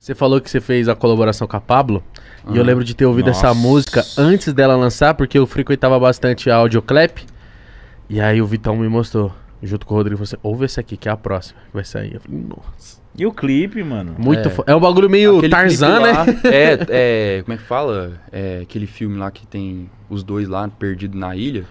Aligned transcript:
Você 0.00 0.14
falou 0.14 0.40
que 0.40 0.48
você 0.48 0.60
fez 0.60 0.88
a 0.88 0.94
colaboração 0.94 1.48
com 1.48 1.56
a 1.56 1.60
Pablo. 1.60 2.04
E 2.48 2.56
eu 2.56 2.62
Ah, 2.62 2.66
lembro 2.66 2.84
de 2.84 2.94
ter 2.94 3.04
ouvido 3.04 3.30
essa 3.30 3.48
nossa. 3.48 3.60
música 3.60 4.04
antes 4.16 4.52
dela 4.52 4.76
lançar, 4.76 5.12
porque 5.14 5.36
eu 5.36 5.44
frequentava 5.44 5.98
bastante 5.98 6.48
a 6.48 6.54
Audioclap. 6.56 7.18
E 8.08 8.20
aí 8.20 8.40
o 8.40 8.46
Vitão 8.46 8.76
me 8.76 8.88
mostrou, 8.88 9.32
junto 9.60 9.84
com 9.84 9.94
o 9.94 9.96
Rodrigo, 9.96 10.24
você 10.24 10.38
ouve 10.40 10.64
esse 10.66 10.78
aqui, 10.78 10.96
que 10.96 11.08
é 11.08 11.12
a 11.12 11.16
próxima, 11.16 11.58
que 11.66 11.74
vai 11.74 11.84
sair. 11.84 12.14
Eu 12.14 12.20
falei, 12.20 12.40
nossa. 12.40 12.98
E 13.18 13.26
o 13.26 13.32
clipe, 13.32 13.82
mano? 13.82 14.14
Muito 14.16 14.48
É. 14.48 14.50
fo- 14.52 14.62
é. 14.68 14.74
um 14.74 14.78
bagulho 14.80 15.10
meio 15.10 15.38
Aquele 15.38 15.50
Tarzan, 15.50 15.98
né? 16.00 16.12
lá, 16.12 16.26
É, 16.44 16.78
é. 17.38 17.42
Como 17.42 17.54
é 17.54 17.56
que 17.56 17.64
fala? 17.64 18.12
É 18.30 18.60
aquele 18.62 18.86
filme 18.86 19.18
lá 19.18 19.32
que 19.32 19.44
tem 19.48 19.90
os 20.08 20.22
dois 20.22 20.46
lá 20.48 20.68
perdidos 20.68 21.18
na 21.18 21.34
ilha. 21.34 21.64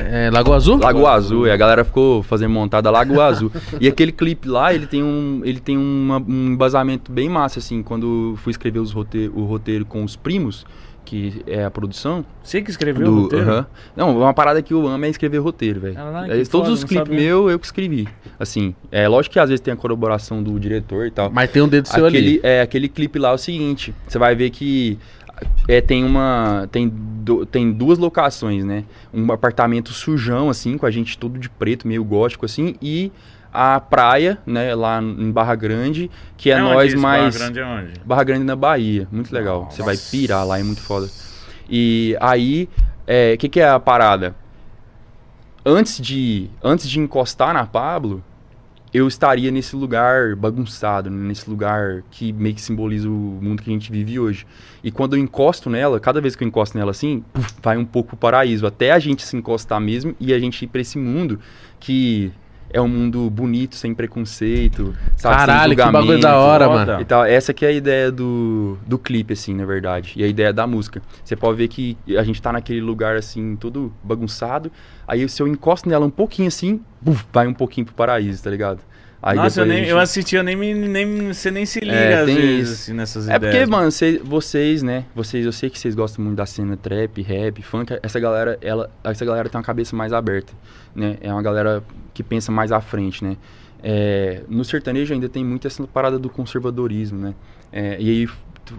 É, 0.00 0.30
Lagoa 0.30 0.56
Azul? 0.56 0.78
Lago 0.78 1.06
Azul, 1.06 1.46
e 1.46 1.50
a 1.50 1.56
galera 1.56 1.84
ficou 1.84 2.22
fazendo 2.22 2.50
montada 2.52 2.90
Lago 2.90 3.20
Azul. 3.20 3.50
E 3.80 3.86
aquele 3.88 4.12
clipe 4.12 4.48
lá, 4.48 4.72
ele 4.74 4.86
tem 4.86 5.02
um, 5.02 5.40
ele 5.44 5.60
tem 5.60 5.76
uma- 5.76 6.18
um 6.18 6.52
embasamento 6.52 7.10
bem 7.12 7.28
massa, 7.28 7.58
assim. 7.58 7.82
Quando 7.82 8.34
fui 8.38 8.50
escrever 8.50 8.78
os 8.78 8.92
rote- 8.92 9.30
o 9.34 9.44
roteiro 9.44 9.84
com 9.84 10.02
os 10.04 10.16
primos, 10.16 10.64
que 11.04 11.42
é 11.46 11.64
a 11.64 11.70
produção. 11.70 12.24
Você 12.42 12.62
que 12.62 12.70
escreveu 12.70 13.08
o 13.08 13.10
Do, 13.10 13.20
roteiro? 13.22 13.50
aham. 13.50 13.66
Não, 13.96 14.16
uma 14.18 14.32
parada 14.32 14.62
que 14.62 14.72
eu 14.72 14.86
amo 14.86 15.04
é 15.04 15.08
escrever 15.08 15.38
roteiro, 15.38 15.80
velho. 15.80 15.94
Caralho, 15.94 16.32
É, 16.32 16.36
Todos 16.36 16.50
foda, 16.50 16.70
os 16.72 16.84
clipes 16.84 17.08
meus, 17.12 17.50
eu 17.50 17.58
que 17.58 17.66
escrevi. 17.66 18.06
Assim, 18.38 18.74
é 18.92 19.08
lógico 19.08 19.32
que 19.32 19.38
às 19.40 19.48
vezes 19.48 19.60
tem 19.60 19.74
a 19.74 19.76
colaboração 19.76 20.42
do 20.42 20.58
diretor 20.60 21.06
e 21.06 21.10
tal. 21.10 21.30
Mas 21.32 21.50
tem 21.50 21.62
um 21.62 21.68
dedo 21.68 21.86
seu 21.88 22.06
aquele, 22.06 22.28
ali. 22.28 22.40
É, 22.44 22.60
aquele 22.60 22.88
clipe 22.88 23.18
lá 23.18 23.30
é 23.30 23.34
o 23.34 23.38
seguinte, 23.38 23.92
você 24.06 24.18
vai 24.18 24.34
ver 24.36 24.50
que 24.50 24.98
é, 25.68 25.80
tem 25.80 26.04
uma. 26.04 26.68
Tem, 26.72 26.88
du- 26.88 27.44
tem 27.46 27.70
duas 27.72 27.98
locações, 27.98 28.64
né? 28.64 28.84
Um 29.12 29.30
apartamento 29.32 29.92
sujão, 29.92 30.48
assim, 30.50 30.76
com 30.78 30.86
a 30.86 30.90
gente 30.90 31.16
todo 31.18 31.38
de 31.38 31.48
preto, 31.48 31.86
meio 31.86 32.02
gótico, 32.04 32.44
assim, 32.46 32.74
e 32.80 33.10
a 33.52 33.80
praia, 33.80 34.38
né, 34.46 34.74
lá 34.76 35.02
em 35.02 35.30
Barra 35.32 35.54
Grande, 35.56 36.08
que 36.36 36.50
é, 36.50 36.62
onde 36.62 36.72
nós 36.74 36.94
mais. 36.94 37.36
Barra 37.36 37.38
Grande 37.50 37.58
é 37.58 37.64
onde? 37.66 38.00
Barra 38.04 38.24
Grande 38.24 38.44
na 38.44 38.56
Bahia, 38.56 39.08
muito 39.10 39.32
legal. 39.34 39.68
Você 39.70 39.82
vai 39.82 39.96
pirar 39.96 40.46
lá, 40.46 40.58
é 40.58 40.62
muito 40.62 40.80
foda. 40.80 41.08
E 41.68 42.16
aí, 42.20 42.68
o 43.34 43.38
que, 43.38 43.48
que 43.48 43.60
é 43.60 43.68
a 43.68 43.80
parada? 43.80 44.34
Antes 45.64 46.00
de, 46.00 46.48
antes 46.62 46.88
de 46.88 46.98
encostar 46.98 47.52
na 47.52 47.66
Pablo, 47.66 48.22
eu 48.92 49.06
estaria 49.06 49.50
nesse 49.50 49.76
lugar 49.76 50.34
bagunçado, 50.34 51.08
né? 51.10 51.28
nesse 51.28 51.48
lugar 51.48 52.02
que 52.10 52.32
meio 52.32 52.54
que 52.54 52.60
simboliza 52.60 53.08
o 53.08 53.38
mundo 53.40 53.62
que 53.62 53.70
a 53.70 53.72
gente 53.72 53.90
vive 53.90 54.18
hoje. 54.18 54.46
E 54.82 54.90
quando 54.90 55.16
eu 55.16 55.20
encosto 55.20 55.70
nela, 55.70 56.00
cada 56.00 56.20
vez 56.20 56.34
que 56.34 56.42
eu 56.42 56.48
encosto 56.48 56.76
nela 56.76 56.90
assim, 56.90 57.22
vai 57.62 57.76
um 57.76 57.84
pouco 57.84 58.10
pro 58.10 58.16
paraíso, 58.16 58.66
até 58.66 58.90
a 58.90 58.98
gente 58.98 59.22
se 59.22 59.36
encostar 59.36 59.80
mesmo 59.80 60.14
e 60.18 60.34
a 60.34 60.38
gente 60.38 60.64
ir 60.64 60.68
pra 60.68 60.80
esse 60.80 60.98
mundo 60.98 61.38
que 61.78 62.32
é 62.72 62.80
um 62.80 62.88
mundo 62.88 63.28
bonito, 63.28 63.76
sem 63.76 63.94
preconceito, 63.94 64.94
sabe? 65.16 65.36
Caralho, 65.36 65.76
que 65.76 65.90
bagulho 65.90 66.20
da 66.20 66.38
hora, 66.38 66.68
mano. 66.68 67.00
E 67.00 67.04
tal. 67.04 67.24
Essa 67.24 67.52
que 67.52 67.64
é 67.64 67.68
a 67.68 67.72
ideia 67.72 68.10
do, 68.10 68.78
do 68.86 68.98
clipe, 68.98 69.32
assim, 69.32 69.54
na 69.54 69.64
verdade. 69.64 70.12
E 70.16 70.24
a 70.24 70.26
ideia 70.26 70.52
da 70.52 70.66
música. 70.66 71.02
Você 71.24 71.36
pode 71.36 71.58
ver 71.58 71.68
que 71.68 71.96
a 72.18 72.22
gente 72.22 72.40
tá 72.40 72.52
naquele 72.52 72.80
lugar, 72.80 73.16
assim, 73.16 73.56
todo 73.56 73.92
bagunçado. 74.02 74.70
Aí 75.06 75.28
se 75.28 75.42
eu 75.42 75.48
encosto 75.48 75.88
nela 75.88 76.06
um 76.06 76.10
pouquinho 76.10 76.48
assim, 76.48 76.80
buf, 77.00 77.26
vai 77.32 77.46
um 77.46 77.54
pouquinho 77.54 77.86
pro 77.86 77.94
paraíso, 77.94 78.42
tá 78.42 78.50
ligado? 78.50 78.80
Aí 79.22 79.36
Nossa, 79.36 79.60
eu, 79.60 79.66
nem, 79.66 79.78
gente- 79.80 79.88
eu 79.90 79.98
assisti, 79.98 80.34
eu 80.36 80.42
nem, 80.42 80.56
me- 80.56 80.72
nem 80.74 81.28
você 81.32 81.50
nem 81.50 81.66
se 81.66 81.78
liga 81.80 81.92
É, 81.92 82.20
às 82.20 82.26
vezes 82.26 82.80
assim, 82.82 82.92
nessas 82.94 83.28
É 83.28 83.36
ideias. 83.36 83.54
porque, 83.54 83.70
mano, 83.70 83.90
cê- 83.90 84.18
vocês, 84.24 84.82
né? 84.82 85.04
Vocês, 85.14 85.44
eu 85.44 85.52
sei 85.52 85.68
que 85.68 85.78
vocês 85.78 85.94
gostam 85.94 86.24
muito 86.24 86.38
da 86.38 86.46
cena 86.46 86.74
trap, 86.76 87.20
rap, 87.20 87.60
funk. 87.62 87.98
Essa 88.02 88.18
galera, 88.18 88.56
ela, 88.62 88.90
essa 89.04 89.22
galera 89.24 89.48
tem 89.50 89.58
uma 89.58 89.64
cabeça 89.64 89.94
mais 89.94 90.12
aberta, 90.14 90.54
né? 90.94 91.18
É 91.20 91.30
uma 91.30 91.42
galera 91.42 91.82
que 92.14 92.22
pensa 92.22 92.50
mais 92.50 92.72
à 92.72 92.80
frente, 92.80 93.22
né? 93.22 93.36
É, 93.82 94.42
no 94.48 94.64
sertanejo 94.64 95.12
ainda 95.12 95.28
tem 95.28 95.44
muito 95.44 95.66
essa 95.66 95.86
parada 95.86 96.18
do 96.18 96.30
conservadorismo, 96.30 97.18
né? 97.18 97.34
É, 97.72 97.96
e 98.00 98.08
aí 98.10 98.28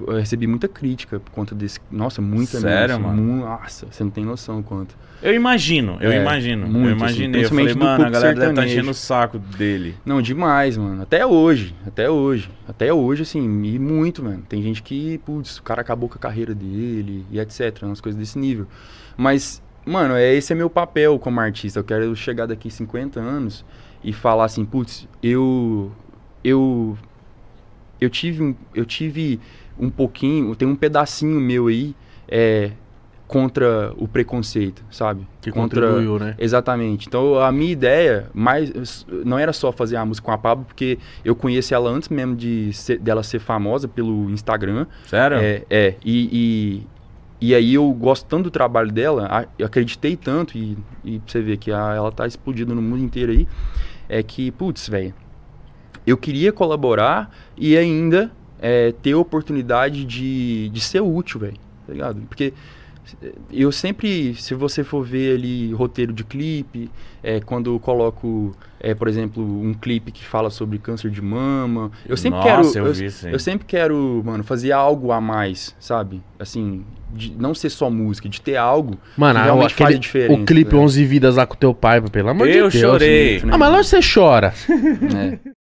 eu 0.08 0.16
recebi 0.17 0.47
muita 0.47 0.67
crítica 0.67 1.20
por 1.20 1.31
conta 1.31 1.53
desse. 1.56 1.80
Nossa, 1.92 2.22
muita 2.22 2.59
Sério, 2.59 3.00
mesmo, 3.00 3.08
mano? 3.16 3.38
Nossa, 3.45 3.88
você 3.89 4.03
não 4.03 4.11
tem 4.11 4.23
noção 4.25 4.59
o 4.59 4.64
quanto. 4.64 4.95
Eu 5.22 5.33
imagino, 5.36 5.98
eu 6.02 6.11
É, 6.11 6.20
imagino. 6.22 6.66
muito, 6.67 6.77
eu 6.77 6.93
assim, 6.95 6.95
imaginei. 6.98 7.27
eu 7.27 7.49
principalmente 7.49 7.73
falei, 7.73 7.88
mano, 7.98 8.05
a 8.05 8.10
galera 8.10 8.33
deve 8.33 8.45
sertanejo. 8.48 8.73
enchendo 8.73 8.92
o 8.92 8.93
saco 8.93 9.38
dele. 9.38 9.95
Não, 10.04 10.21
demais, 10.21 10.77
mano. 10.77 11.02
Até 11.04 11.26
hoje. 11.26 11.76
Até 11.86 12.10
hoje. 12.10 12.49
Até 12.67 12.92
hoje, 12.92 13.21
assim, 13.21 13.39
e 13.65 13.77
muito, 13.77 14.23
mano. 14.23 14.43
Tem 14.49 14.61
gente 14.64 14.82
que, 14.82 15.20
putz, 15.20 15.58
o 15.58 15.64
cara 15.64 15.82
acabou 15.82 16.10
com 16.10 16.15
a 16.15 16.20
carreira 16.20 16.55
dele 16.55 17.23
e 17.32 17.39
etc. 17.39 17.83
Umas 17.83 18.02
coisas 18.02 18.20
desse 18.20 18.39
nível. 18.39 18.65
Mas, 19.15 19.61
mano, 19.86 20.15
é, 20.15 20.33
esse 20.33 20.52
é 20.54 20.55
meu 20.55 20.70
papel 20.71 21.20
como 21.20 21.39
artista. 21.39 21.80
Eu 21.80 21.83
quero 21.83 22.15
chegar 22.15 22.48
daqui 22.48 22.71
50 22.71 23.20
anos 23.20 23.64
e 24.04 24.11
falar 24.11 24.45
assim, 24.45 24.65
putz, 24.65 25.08
eu. 25.21 25.92
Eu. 26.44 26.98
Eu 28.02 28.10
tive 28.10 28.42
um, 28.42 28.56
eu 28.76 28.84
tive 28.84 29.39
um 29.80 29.89
pouquinho, 29.89 30.56
tem 30.56 30.67
um 30.67 30.76
pedacinho 30.76 31.39
meu 31.39 31.67
aí 31.67 31.95
é, 32.28 32.72
contra 33.28 33.94
o 33.95 34.08
preconceito, 34.08 34.84
sabe? 34.92 35.26
Que 35.39 35.52
contra, 35.52 35.82
contribuiu, 35.82 36.20
né? 36.20 36.36
Exatamente. 36.38 37.08
Então 37.08 37.39
a 37.39 37.52
minha 37.52 37.72
ideia 37.72 38.28
mais 38.34 39.06
não 39.23 39.38
era 39.39 39.54
só 39.54 39.72
fazer 39.72 39.95
a 39.98 40.06
música 40.06 40.26
com 40.26 40.32
a 40.32 40.38
Pablo, 40.38 40.66
porque 40.66 40.98
eu 41.23 41.36
conheci 41.36 41.73
ela 41.73 41.89
antes 41.89 42.10
mesmo 42.10 42.36
de 42.36 42.73
ser- 42.73 42.98
dela 43.00 43.22
ser 43.23 43.39
famosa 43.39 43.88
pelo 43.88 44.30
Instagram. 44.32 44.88
Sério? 45.06 45.38
É, 45.38 45.64
é 45.70 45.95
e, 46.04 46.83
e, 47.39 47.50
e 47.52 47.56
aí 47.56 47.73
eu 47.76 47.89
gosto 47.94 48.26
tanto 48.26 48.45
do 48.45 48.52
trabalho 48.52 48.92
dela, 48.92 49.48
acreditei 49.64 50.18
tanto, 50.18 50.58
e, 50.58 50.78
e 51.06 51.22
você 51.26 51.42
ver 51.42 51.58
que 51.58 51.72
a- 51.72 51.94
ela 51.95 52.12
tá 52.12 52.28
explodida 52.28 52.73
no 52.76 52.82
mundo 52.82 53.04
inteiro 53.04 53.32
aí, 53.32 53.48
é 54.10 54.22
que, 54.22 54.52
putz, 54.52 54.89
velho, 54.89 55.14
eu 56.06 56.17
queria 56.17 56.52
colaborar 56.52 57.34
e 57.58 57.78
ainda 57.78 58.32
é, 58.62 58.94
ter 59.02 59.14
a 59.14 59.17
oportunidade 59.17 60.04
de, 60.06 60.70
de 60.70 60.80
ser 60.80 61.02
útil, 61.02 61.39
velho, 61.39 61.58
tá 61.88 61.94
ligado? 61.94 62.22
Porque 62.28 62.54
eu 63.52 63.72
sempre, 63.72 64.36
se 64.36 64.54
você 64.54 64.84
for 64.84 65.04
ver 65.04 65.36
ali 65.36 65.72
roteiro 65.73 66.14
de 66.14 66.23
clipe, 66.23 66.89
é, 67.23 67.39
quando 67.42 67.73
eu 67.73 67.80
coloco, 67.80 68.56
é, 68.80 68.94
por 68.94 69.08
exemplo, 69.08 69.44
um 69.44 69.73
clipe 69.73 70.12
que 70.12 70.23
fala 70.26 70.50
sobre 70.50 70.78
câncer 70.78 71.10
de 71.12 71.22
mama, 71.22 71.92
eu 72.08 72.16
sempre 72.16 72.39
Nossa, 72.39 72.50
quero, 72.72 72.78
eu 72.78 72.88
eu, 72.88 72.94
vi 72.94 73.10
eu 73.32 73.39
sempre 73.39 73.66
quero, 73.66 74.22
mano, 74.23 74.44
fazer 74.44 74.72
algo 74.72 75.12
a 75.12 75.20
mais, 75.20 75.76
sabe? 75.80 76.22
Assim, 76.39 76.86
de 77.14 77.32
não 77.38 77.54
ser 77.54 77.70
só 77.70 77.89
música, 77.89 78.30
de 78.30 78.39
ter 78.39 78.56
algo 78.56 78.98
Mano, 79.18 79.39
que 79.39 79.45
realmente 79.45 79.73
aquele, 79.73 79.88
faz 79.89 80.00
diferença. 80.00 80.42
o 80.42 80.45
clipe 80.45 80.72
velho. 80.72 80.83
11 80.83 81.06
Vidas 81.06 81.36
lá 81.36 81.45
com 81.45 81.56
teu 81.56 81.73
pai, 81.73 82.00
pelo 82.02 82.30
amor 82.30 82.48
de 82.48 82.54
Eu 82.58 82.70
Deus. 82.70 82.73
chorei. 82.73 83.42
né? 83.42 83.52
Ah, 83.52 83.58
mas 83.58 83.72
lógico 83.72 83.98
que 83.98 84.04
você 84.04 84.14
chora. 84.20 84.54
É. 85.48 85.61